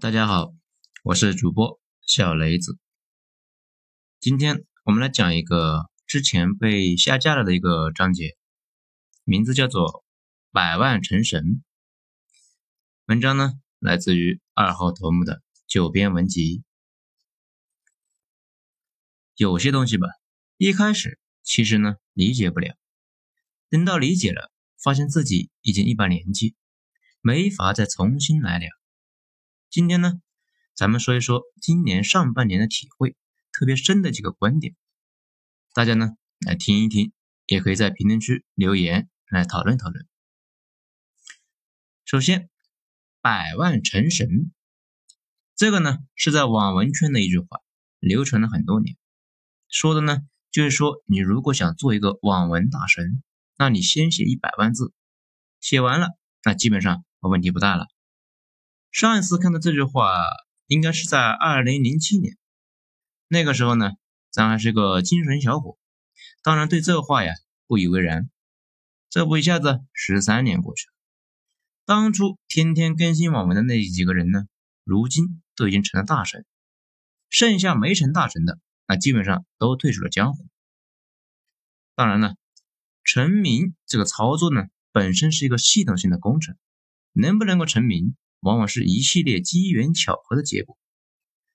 [0.00, 0.54] 大家好，
[1.02, 2.78] 我是主播小雷子。
[4.20, 8.36] 今天我们来讲一个之前被下架了的一个章节，
[9.24, 9.88] 名字叫做
[10.52, 11.42] 《百万成神》。
[13.06, 16.62] 文章呢来自于二号头目的九编文集。
[19.34, 20.06] 有些东西吧，
[20.58, 22.76] 一开始其实呢理解不了，
[23.68, 26.54] 等到理解了，发现自己已经一把年纪，
[27.20, 28.77] 没法再重新来了。
[29.70, 30.14] 今天呢，
[30.74, 33.16] 咱们说一说今年上半年的体会
[33.52, 34.74] 特别深的几个观点，
[35.74, 37.12] 大家呢来听一听，
[37.46, 40.06] 也可以在评论区留言来讨论讨论。
[42.06, 42.48] 首先，
[43.20, 44.52] 百万成神，
[45.54, 47.60] 这个呢是在网文圈的一句话，
[48.00, 48.96] 流传了很多年，
[49.68, 53.22] 说的呢就是说你如果想做一个网文大神，
[53.58, 54.94] 那你先写一百万字，
[55.60, 56.08] 写完了，
[56.42, 57.86] 那基本上问题不大了。
[58.98, 60.24] 上一次看到这句话，
[60.66, 62.36] 应该是在二零零七年。
[63.28, 63.92] 那个时候呢，
[64.28, 65.78] 咱还是个精神小伙，
[66.42, 67.32] 当然对这话呀
[67.68, 68.28] 不以为然。
[69.08, 70.92] 这不一下子十三年过去了，
[71.84, 74.48] 当初天天更新网文的那几个人呢，
[74.82, 76.44] 如今都已经成了大神，
[77.30, 80.44] 剩下没成大神的，那基本上都退出了江湖。
[81.94, 82.34] 当然了，
[83.04, 86.56] 成名这个操作呢，本身是一个系统性的工程，
[87.12, 88.16] 能不能够成名？
[88.40, 90.78] 往往是一系列机缘巧合的结果，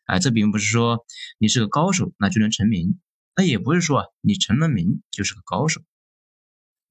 [0.05, 1.05] 哎，这并不是说
[1.37, 2.99] 你是个高手那就能成名，
[3.35, 5.81] 那也不是说啊你成了名就是个高手。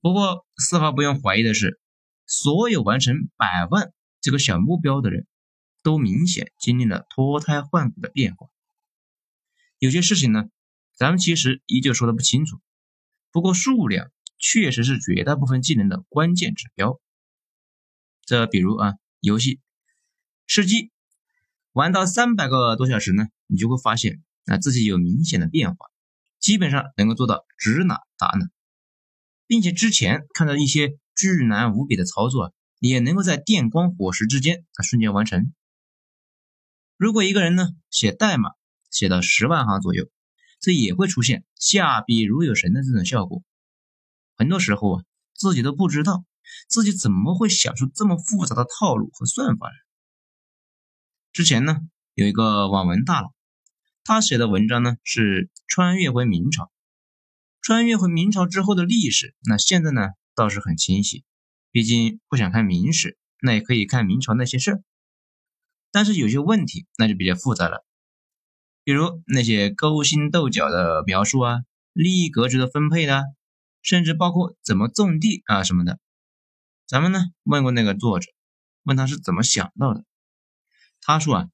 [0.00, 1.78] 不过丝毫不用怀疑的是，
[2.26, 5.26] 所有完成百万这个小目标的人，
[5.82, 8.48] 都明显经历了脱胎换骨的变化。
[9.78, 10.44] 有些事情呢，
[10.96, 12.60] 咱们其实依旧说的不清楚，
[13.30, 17.00] 不过数量确实是绝大部分技能的关键指标。
[18.24, 19.60] 这比如啊，游戏。
[20.54, 20.90] 吃鸡
[21.72, 25.86] 玩到三百个多小时呢，你就会发现啊自己有明显的变化，
[26.40, 28.50] 基本上能够做到指哪打哪，
[29.46, 35.54] 并且之前看到一些巨难无比的操作，也能够在电光火石之间啊瞬间完成。
[36.98, 38.50] 如果一个人呢写代码
[38.90, 40.06] 写到十万行左右，
[40.60, 43.42] 这也会出现下笔如有神的这种效果。
[44.36, 46.26] 很多时候啊自己都不知道
[46.68, 49.72] 自己怎么会想出这么复杂的套路和算法来。
[51.32, 51.78] 之前呢，
[52.12, 53.32] 有一个网文大佬，
[54.04, 56.70] 他写的文章呢是穿越回明朝，
[57.62, 61.24] 穿越回明朝之后的历史，那现在呢倒是很清晰，
[61.70, 64.82] 毕竟不想看明史，那也可以看明朝那些事儿。
[65.90, 67.82] 但是有些问题那就比较复杂了，
[68.84, 71.60] 比如那些勾心斗角的描述啊，
[71.94, 73.22] 利益格局的分配啊，
[73.80, 75.98] 甚至包括怎么种地啊什么的。
[76.86, 78.30] 咱们呢问过那个作者，
[78.82, 80.04] 问他是怎么想到的。
[81.04, 81.48] 他说啊，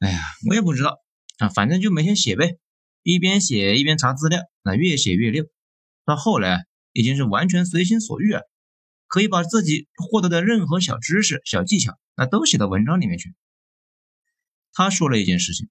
[0.00, 0.98] 哎呀，我也不知道
[1.38, 2.58] 啊，反正就每天写呗，
[3.02, 5.46] 一边写一边查资料，那越写越溜。
[6.04, 8.42] 到后来，已经是完全随心所欲啊，
[9.06, 13.34] 可以把自己获得的任何小知识、小技巧，那都写到文章里面去。
[14.72, 15.68] 他说了一件事情，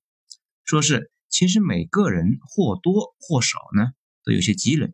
[0.64, 3.92] 说是其实每个人或多或少呢，
[4.24, 4.94] 都有些积累，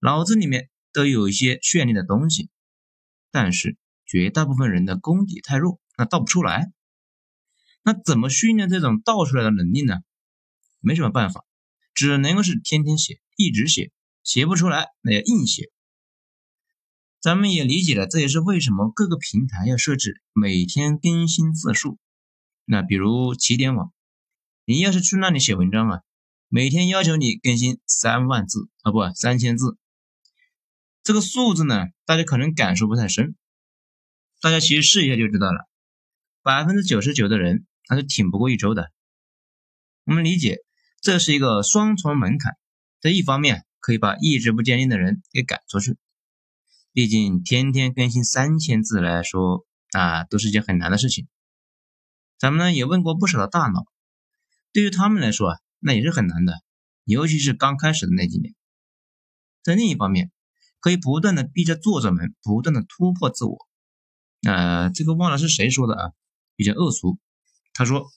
[0.00, 2.48] 脑子里面都有一些绚丽的东西，
[3.32, 6.72] 但是绝大部分人的功底太弱，那道不出来。
[7.82, 9.96] 那怎么训练这种倒出来的能力呢？
[10.80, 11.44] 没什么办法，
[11.94, 13.92] 只能够是天天写，一直写，
[14.22, 15.70] 写不出来那要硬写。
[17.20, 21.98] 咱们也理解了，这也是为什么各个平台要设置每天更新字数。
[22.64, 23.92] 那比如起点网，
[24.64, 26.00] 你要是去那里写文章啊，
[26.48, 29.76] 每天要求你更新三万字啊，不三千字。
[31.02, 33.34] 这个数字呢，大家可能感受不太深，
[34.40, 35.68] 大家其实试一下就知道了，
[36.42, 37.66] 百分之九十九的人。
[37.88, 38.92] 那是挺不过一周的。
[40.04, 40.58] 我们理解
[41.00, 42.56] 这是一个双重门槛，
[43.00, 45.96] 这一方面可以把意志不坚定的人给赶出去。
[46.92, 51.28] 毕竟天天更新三千字来说啊，都是件很难的事情。
[52.38, 53.86] 咱们呢也问过不少的大佬，
[54.72, 56.54] 对于他们来说啊，那也是很难的，
[57.04, 58.54] 尤其是刚开始的那几年。
[59.62, 60.32] 在另一方面，
[60.80, 63.58] 可以不断的逼着作者们不断的突破自我。
[64.48, 66.12] 呃，这个忘了是谁说的啊，
[66.56, 67.18] 比较恶俗。
[67.80, 68.12] 他说：“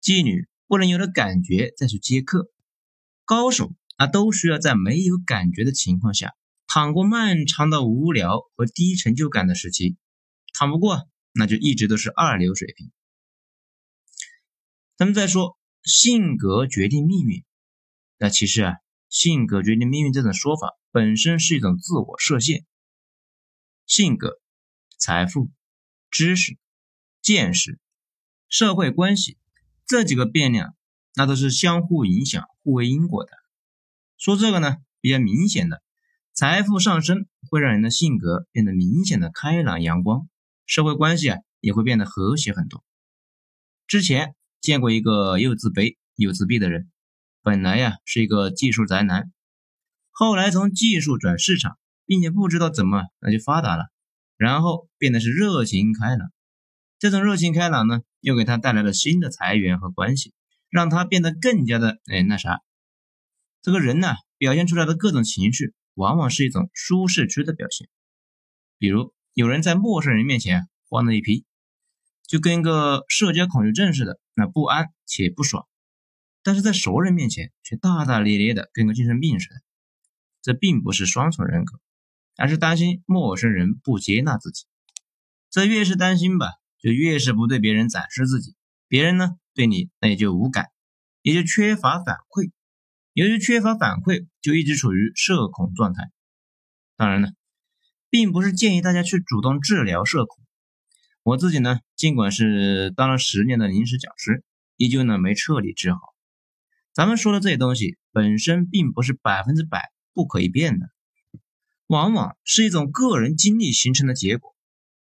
[0.00, 2.52] 妓女不能有了感觉再去接客，
[3.24, 6.36] 高手啊都需要在没有感觉的情况下，
[6.68, 9.96] 躺过漫长的无聊和低成就感的时期。
[10.52, 12.92] 躺不过，那就一直都是二流水平。”
[14.96, 17.42] 咱们再说性格决定命运，
[18.18, 18.74] 那其实啊，
[19.08, 22.64] 性格决定命运这种说法本身是一种自我设限。
[23.84, 24.40] 性格、
[24.96, 25.50] 财富、
[26.08, 26.56] 知识、
[27.20, 27.80] 见识。
[28.48, 29.38] 社会关系
[29.86, 30.74] 这几个变量，
[31.14, 33.30] 那都是相互影响、互为因果的。
[34.16, 35.82] 说这个呢，比较明显的，
[36.32, 40.28] 财富上升会让人的性格变得明显的开朗阳光，
[40.66, 42.82] 社会关系啊也会变得和谐很多。
[43.86, 46.90] 之前见过一个又自卑又自闭的人，
[47.42, 49.30] 本来呀是一个技术宅男，
[50.10, 51.76] 后来从技术转市场，
[52.06, 53.90] 并且不知道怎么那就发达了，
[54.36, 56.30] 然后变得是热情开朗。
[56.98, 60.32] 这种热情开朗呢，又给他带来了新的财源和关系，
[60.68, 62.62] 让他变得更加的哎那啥。
[63.62, 67.88] 这个人呢，表现出来的各种情绪，往往是一种舒适区的表现。
[68.78, 71.44] 比如有人在陌生人面前慌了一批。
[72.26, 75.68] 就跟个社交恐惧症似的，那不安且不爽，
[76.42, 79.56] 但是在熟人面前却大大咧咧的，跟个精神病似的。
[80.40, 81.78] 这并不是双重人格，
[82.36, 84.64] 而是担心陌生人不接纳自己。
[85.50, 86.46] 这越是担心吧，
[86.84, 88.54] 就越是不对别人展示自己，
[88.88, 90.66] 别人呢对你那也就无感，
[91.22, 92.50] 也就缺乏反馈。
[93.14, 96.10] 由于缺乏反馈，就一直处于社恐状态。
[96.94, 97.30] 当然了，
[98.10, 100.44] 并不是建议大家去主动治疗社恐。
[101.22, 104.44] 我自己呢，尽管是当了十年的临时讲师，
[104.76, 105.98] 依旧呢没彻底治好。
[106.92, 110.90] 咱们说的这些东西本身并不是百分之百不可以变的，
[111.86, 114.54] 往往是一种个人经历形成的结果。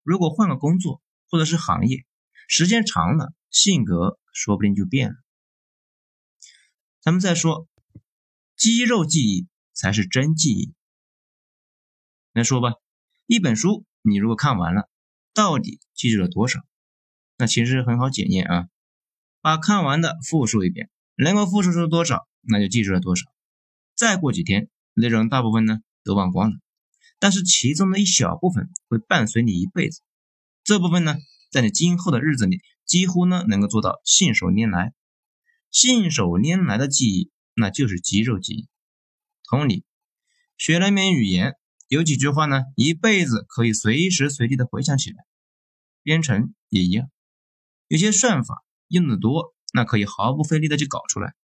[0.04, 2.06] 如果换个工作或者是行业，
[2.48, 5.16] 时间长了，性格说不定就变了。
[7.02, 7.68] 咱们再说，
[8.56, 10.74] 肌肉记忆才是真记忆。
[12.34, 12.74] 来说吧，
[13.26, 14.90] 一本书你如果看完了。
[15.34, 16.62] 到底记住了多少？
[17.38, 18.70] 那其实很好检验啊，
[19.42, 23.26] 把看完的复述一遍，能够复述出多少，那就记住了多少。
[23.96, 26.58] 再过几天，内容大部分呢都忘光了，
[27.20, 30.04] 但是其中的一小部分会伴随你一辈子。
[30.66, 31.16] 这部分呢，
[31.52, 34.96] 在你今后的日子里，几乎呢能够做到信手拈来。
[35.70, 38.68] 信手拈来的记忆，那就是肌肉记忆。
[39.48, 39.86] 同理，
[40.58, 41.54] 学了一门语言。
[41.88, 45.18] 有几句话呢，一辈子可以随时随地的回想起来。
[46.02, 47.12] 编程也一样，
[47.88, 51.36] 有些算法用的多，那可以毫不费力的就搞出来。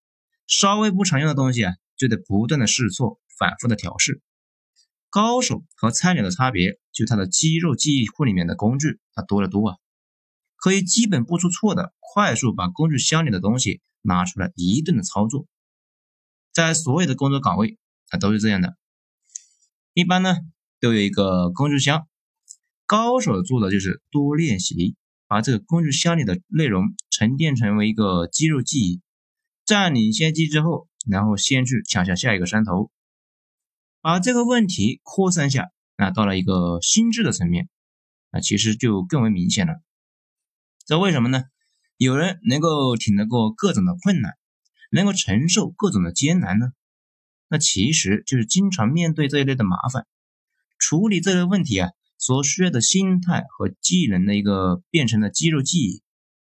[0.48, 4.20] 稍微不常用的东西啊，就得不断的试错，反复的调试。
[5.12, 9.76] 高手和菜鸟的差别，就他的肌肉记忆库里面的工具，它多得多啊，
[10.56, 15.46] 可以基本不出错的快速把工具箱里的东西拿出来一顿的操作。
[16.54, 17.78] 在所有的工作岗位，
[18.08, 18.78] 它都是这样的。
[19.94, 20.38] 一般呢
[20.80, 22.08] 都有一个工具箱，
[22.86, 24.96] 高手做的就是多练习，
[25.28, 29.02] 把这个工具箱里的内容沉淀成为一个肌肉记忆，
[29.66, 32.90] 占领先机之后，然后先去抢下下一个山头，
[34.02, 37.70] 把这个问题扩散下，那到了一个心智的层面，
[38.32, 39.82] 那其实就更为明显了。
[40.86, 41.44] 这为什么呢？
[41.98, 44.34] 有人能够挺得过各种的困难，
[44.92, 46.74] 能够承受各种的艰难呢？
[47.48, 50.08] 那其实就是经常面对这一类的麻烦，
[50.80, 56.02] 处理这类问题啊，所需要的心态和技能的一个变成了肌肉记忆，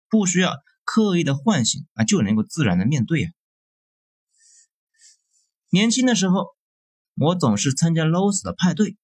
[0.09, 3.33] 不需要刻意的唤醒啊，就能够自然的面对啊。
[5.69, 6.47] 年轻的时候，
[7.17, 8.97] 我总是参加 Loss 的派对，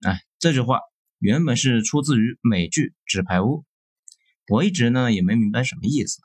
[0.00, 0.80] 哎，这句话
[1.18, 3.46] 原本是出自于美剧《纸牌屋》，
[4.48, 6.20] 我一直呢也没明白什么意思，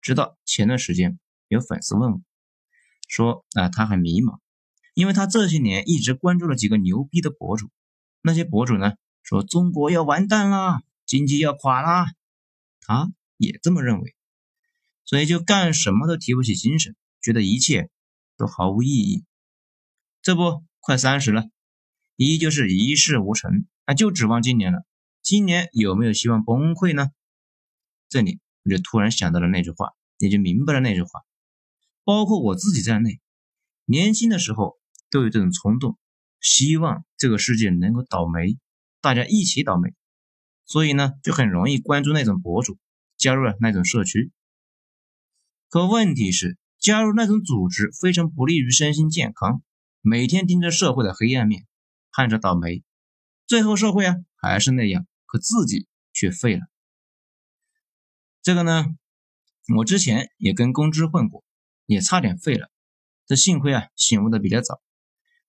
[0.00, 2.20] 直到前段时间有粉丝问我。
[3.08, 4.38] 说啊，他很迷茫，
[4.94, 7.68] 因为他这些年一直关注了几个牛逼的博主，
[8.22, 12.06] 那些博主呢说中国要完蛋啦，经济要垮啦，
[12.80, 14.14] 他也这么认为，
[15.04, 17.90] 所以就干什么都提不起精神，觉得一切
[18.36, 19.24] 都毫无意义。
[20.22, 21.50] 这不，快三十了，
[22.14, 24.84] 依旧是一事无成，那就指望今年了。
[25.20, 27.10] 今年有没有希望崩溃呢？
[28.08, 31.22] 这里我就突然想到了那句话，也就明白了那句话。
[32.04, 33.20] 包括我自己在内，
[33.84, 34.78] 年轻的时候
[35.10, 35.98] 都有这种冲动，
[36.40, 38.58] 希望这个世界能够倒霉，
[39.00, 39.92] 大家一起倒霉，
[40.64, 42.78] 所以呢，就很容易关注那种博主，
[43.16, 44.30] 加入了那种社区。
[45.68, 49.62] 可问题是，加入那种组织非常不利于身心健康，
[50.02, 51.66] 每天盯着社会的黑暗面，
[52.10, 52.84] 盼着倒霉，
[53.46, 56.66] 最后社会啊还是那样，可自己却废了。
[58.42, 58.84] 这个呢，
[59.78, 61.42] 我之前也跟公知混过。
[61.86, 62.70] 也差点废了，
[63.26, 64.80] 这幸亏啊醒悟的比较早。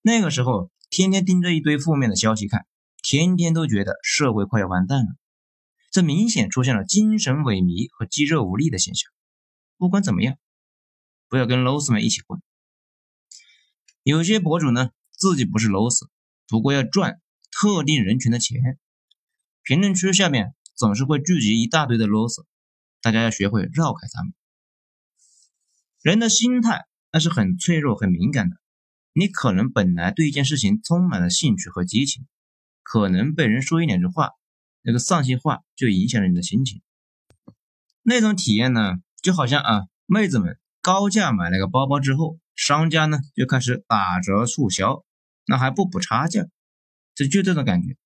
[0.01, 2.65] 那个时候天天盯着一堆负面的消息看，
[3.01, 5.15] 天天都觉得社会快要完蛋了。
[5.91, 9.09] 这明显出现了精神萎靡和肌肉无力的现象。
[9.77, 10.37] 不管怎么样，
[11.29, 12.41] 不要跟 loss 们一起混。
[14.03, 16.07] 有些博主呢自己不是 loss，
[16.47, 18.77] 不过要赚特定人群的钱，
[19.63, 22.43] 评论区下面总是会聚集一大堆的 loss，
[23.01, 24.33] 大家要学会绕开他们。
[26.01, 28.57] 人的心态那是很脆弱、很敏感的。
[29.13, 32.25] 你可能本来对一件事情充满了兴趣和激情，
[32.81, 34.31] 可能被人说一两句话，
[34.81, 36.81] 那个丧心话就影响了你的心情。
[38.01, 45.03] 那种体验呢，就好像啊，妹子们高价买了个包包之后，商家呢就开始打折促销，
[45.45, 46.47] 那还不补差价，
[47.15, 47.97] 这就这种感觉。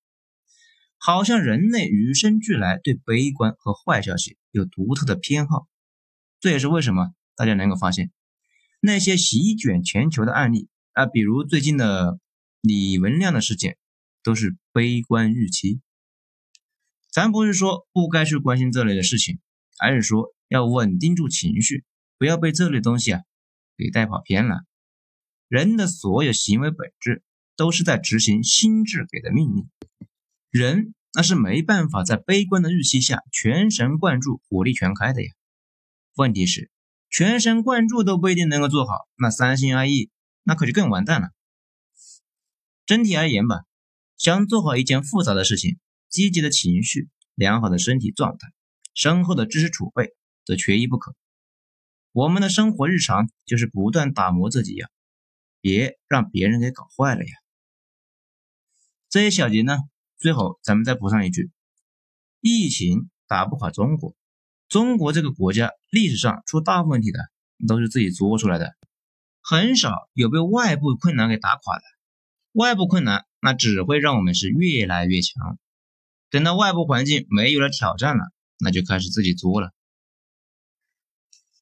[0.96, 5.68] 好像人类与生俱来对悲观和坏消息有独特的偏好，
[6.40, 8.10] 这也是为什么大家能够发现
[8.80, 10.68] 那些席卷全球的案例。
[10.92, 12.18] 啊，比如最近的
[12.60, 13.78] 李文亮的事件，
[14.24, 15.80] 都是悲观预期。
[17.12, 19.38] 咱不是说不该去关心这类的事情，
[19.78, 21.84] 而是说要稳定住情绪，
[22.18, 23.22] 不要被这类东西啊
[23.78, 24.64] 给带跑偏了。
[25.48, 27.22] 人的所有行为本质
[27.56, 29.70] 都是在执行心智给的命令，
[30.50, 35.32] 人那是没办法在悲观的预期下全神贯注、火力全开的呀。
[36.16, 36.70] 问题是，
[37.08, 40.10] 全神贯注都不一定能够做好，那三心二意。
[40.42, 41.28] 那可就更完蛋了。
[42.86, 43.64] 整体而言吧，
[44.16, 48.48] 想做好一件复杂的事情，积极的情绪、良好的身体状态、
[48.94, 50.14] 深厚的知识储备，
[50.46, 51.14] 则缺一不可。
[52.12, 54.88] 我们的生活日常就是不断打磨自己呀，
[55.60, 57.30] 别让别人给搞坏了呀。
[59.08, 59.78] 这一小节呢，
[60.18, 61.50] 最后咱们再补上一句：
[62.40, 64.16] 疫情打不垮中国，
[64.68, 67.20] 中国这个国家历史上出大问题的
[67.66, 68.74] 都是自己作出来的。
[69.40, 71.82] 很少有被外部困难给打垮的，
[72.52, 75.58] 外部困难那只会让我们是越来越强。
[76.30, 78.24] 等到外部环境没有了挑战了，
[78.58, 79.72] 那就开始自己作了。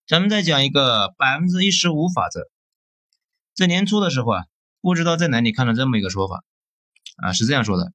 [0.07, 2.49] 咱们再讲一个百分之一十五法则。
[3.55, 4.47] 在年初的时候啊，
[4.81, 6.45] 不知道在哪里看了这么一个说法
[7.17, 7.93] 啊，是这样说的：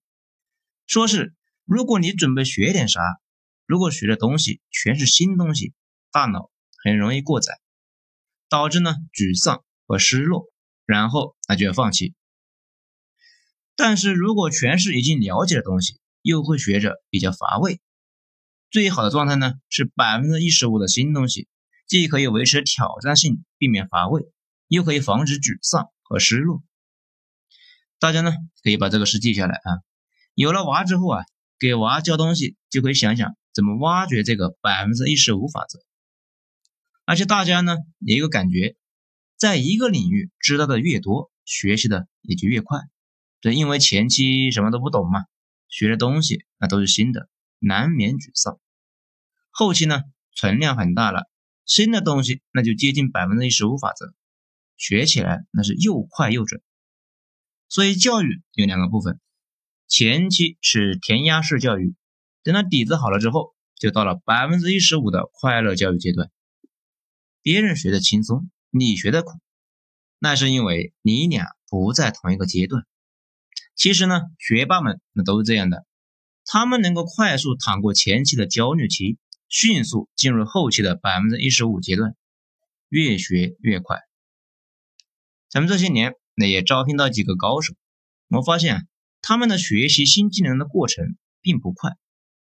[0.87, 1.33] 说是
[1.65, 2.99] 如果你准备学点啥，
[3.65, 5.73] 如果学的东西全是新东西，
[6.11, 6.51] 大脑
[6.83, 7.59] 很容易过载，
[8.49, 9.63] 导致呢沮丧。
[9.87, 10.49] 和失落，
[10.85, 12.15] 然后那就要放弃。
[13.75, 17.81] 但是如果全是已经了解的东西，又会学着比较乏味。
[18.69, 21.49] 最好的状态呢是百分之一十五的新东西，
[21.91, 24.31] 既可以维持挑战性，避免乏味，
[24.69, 26.63] 又可以防止沮丧和失落。
[27.99, 28.31] 大家呢
[28.63, 29.83] 可以把这个事记下来啊。
[30.33, 31.25] 有了娃之后啊，
[31.59, 35.79] 给娃教东西就可以想想怎么挖掘这个百分之一十五法则。
[37.03, 38.77] 而且大家呢也有个感觉。
[39.35, 42.79] 在一个领域知道的越多，学习的也就越快。
[43.41, 45.25] 这因为前期什么都不懂嘛，
[45.67, 47.27] 学的东西那都是新的，
[47.59, 48.61] 难免沮丧。
[49.49, 51.29] 后期呢，存量很大了，
[51.71, 54.13] 新的东西那就接近百分之一十五法则，
[54.75, 56.61] 学起来那是又快又准。
[57.69, 59.21] 所以教育有两个部分，
[59.87, 61.95] 前期是填鸭式教育，
[62.43, 66.29] 等到底子好了之后，就到了百分之一十五的快乐教育阶段。
[67.41, 68.51] 别人学的轻松。
[68.73, 69.39] 你学的苦，
[70.17, 72.85] 那是因为你俩不在同一个阶段。
[73.75, 75.85] 其实呢，学霸们那都是这样的，
[76.43, 79.17] 他们能够快速趟过前期的焦虑期，
[79.51, 82.15] 迅速进入后期的百分之一十五阶段，
[82.87, 83.99] 越学越快。
[85.49, 87.73] 咱们这些年那也招聘到几个高手，
[88.29, 88.87] 我发现
[89.21, 91.91] 他们的学习新技能的过程并不快，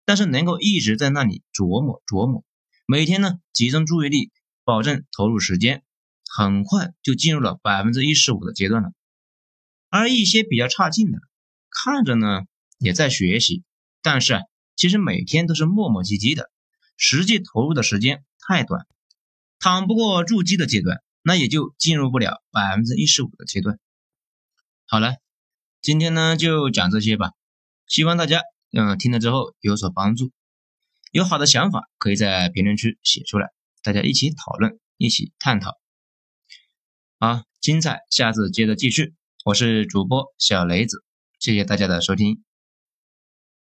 [0.04, 2.44] 但是能够一直在那里琢磨琢磨，
[2.86, 4.32] 每天呢集中注意力，
[4.66, 5.84] 保证投入时间。
[6.32, 8.92] 很快就进入了百分之一十五的阶段了，
[9.90, 11.18] 而一些比较差劲的，
[11.72, 12.42] 看着呢
[12.78, 13.64] 也在学习，
[14.04, 14.40] 但是，
[14.76, 16.52] 其实每天都是磨磨唧唧的，
[17.00, 18.86] 实际投入的时间太短，
[19.58, 23.80] 躺不过筑基的阶段，那也就进入不了百分之一十五的阶段。
[24.86, 25.16] 好了，
[25.82, 27.32] 今天呢就讲这些吧，
[27.88, 28.42] 希望大家
[28.72, 30.32] 嗯听了之后有所帮助，
[31.12, 33.48] 有好的想法可以在评论区写出来，
[33.82, 35.80] 大家一起讨论，一起探讨。
[37.18, 39.16] 好，精彩，下次接着继续。
[39.46, 41.06] 我是主播小雷子，
[41.40, 42.44] 谢谢大家的收听。